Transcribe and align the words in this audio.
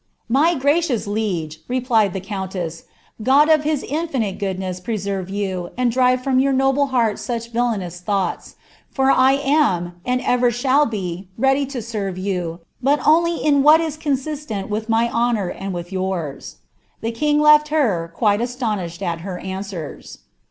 "'My 0.27 0.55
gracious 0.55 1.05
liege,' 1.05 1.59
replied 1.67 2.13
the 2.13 2.19
countess,' 2.19 2.85
God 3.31 3.49
of 3.49 3.63
his 3.65 3.83
infinite 3.83 4.39
good* 4.39 4.59
nrss 4.59 4.83
preserve 4.83 5.29
you, 5.29 5.69
and 5.77 5.91
drive 5.91 6.23
from 6.23 6.39
your 6.39 6.53
noble 6.53 6.87
heart 6.87 7.19
such 7.19 7.51
villanous 7.51 8.01
ihon^lits; 8.07 8.55
for 8.89 9.09
1 9.09 9.35
am, 9.37 10.01
and 10.03 10.19
ever 10.21 10.49
shall 10.49 10.87
be, 10.87 11.27
ready 11.37 11.67
lo 11.71 11.81
serve 11.81 12.17
you, 12.17 12.61
but 12.81 12.99
only 13.07 13.37
in 13.45 13.61
wiial 13.61 13.79
is 13.79 13.95
consistent 13.95 14.71
with 14.71 14.89
my 14.89 15.07
honour 15.11 15.49
and 15.49 15.71
with 15.71 15.91
yours.' 15.91 16.55
"Tbe 17.03 17.13
king 17.13 17.39
leA 17.39 17.59
her, 17.69 18.11
quite 18.15 18.41
astonished 18.41 19.03
at 19.03 19.19
her 19.19 19.37
answers." 19.37 20.17